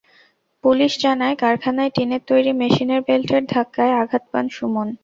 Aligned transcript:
Police 0.63 0.91
জানায়, 1.01 1.35
কারখানায় 1.35 1.93
টিনের 1.95 2.21
তৈরি 2.27 2.51
মেশিনের 2.53 3.01
বেল্টের 3.07 3.43
ধাক্কায় 3.53 3.93
আঘাত 4.01 4.23
পান 4.31 4.45
সুমন। 4.49 4.87